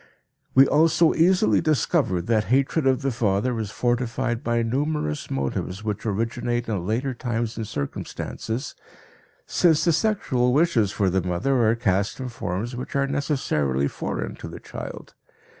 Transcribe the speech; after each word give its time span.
We 0.55 0.65
also 0.65 1.13
easily 1.13 1.61
discover 1.61 2.23
that 2.23 2.45
hatred 2.45 2.87
of 2.87 3.03
the 3.03 3.11
father 3.11 3.59
is 3.59 3.69
fortified 3.69 4.43
by 4.43 4.63
numerous 4.63 5.29
motives 5.29 5.83
which 5.83 6.07
originate 6.07 6.67
in 6.67 6.87
later 6.87 7.13
times 7.13 7.55
and 7.55 7.67
circumstances, 7.67 8.73
since 9.45 9.85
the 9.85 9.93
sexual 9.93 10.53
wishes 10.53 10.91
for 10.91 11.11
the 11.11 11.21
mother 11.21 11.69
are 11.69 11.75
cast 11.75 12.19
in 12.19 12.29
forms 12.29 12.75
which 12.75 12.95
are 12.95 13.05
necessarily 13.05 13.87
foreign 13.87 14.33
to 14.37 14.47
the 14.47 14.59
child. 14.59 15.13